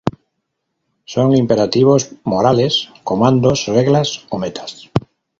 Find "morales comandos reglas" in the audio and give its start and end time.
2.23-4.25